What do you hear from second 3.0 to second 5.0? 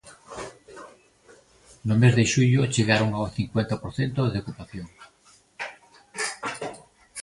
ao cincuenta por cento de ocupación.